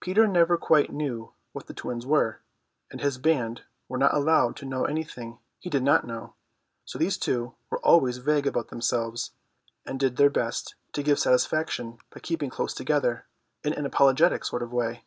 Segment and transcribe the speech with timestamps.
[0.00, 2.40] Peter never quite knew what twins were,
[2.90, 6.32] and his band were not allowed to know anything he did not know,
[6.86, 9.32] so these two were always vague about themselves,
[9.84, 13.26] and did their best to give satisfaction by keeping close together
[13.62, 15.04] in an apologetic sort of way.